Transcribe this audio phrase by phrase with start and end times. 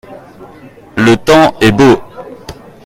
[0.97, 1.99] Le temps est beau.